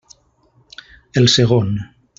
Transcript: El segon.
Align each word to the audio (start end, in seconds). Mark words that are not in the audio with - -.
El 1.21 1.31
segon. 1.37 1.73